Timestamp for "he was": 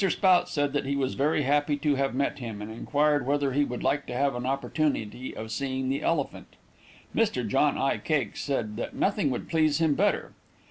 0.87-1.13